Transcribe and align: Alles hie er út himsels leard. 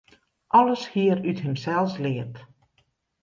Alles 0.57 0.83
hie 0.91 1.07
er 1.13 1.19
út 1.29 1.39
himsels 1.45 1.93
leard. 2.03 2.35